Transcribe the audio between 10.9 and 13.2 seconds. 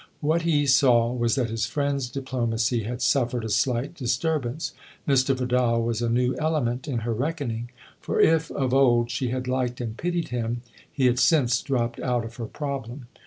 he had since dropped out of her problem.